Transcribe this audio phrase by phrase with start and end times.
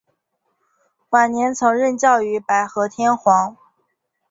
[1.11, 3.55] 晚年曾任教于白河天皇。